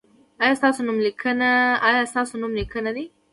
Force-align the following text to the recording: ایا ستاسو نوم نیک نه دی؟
ایا 0.43 0.53
ستاسو 0.59 2.39
نوم 2.45 2.51
نیک 2.57 2.73
نه 2.87 2.91
دی؟ 2.95 3.05